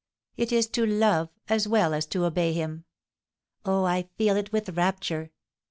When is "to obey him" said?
2.07-2.85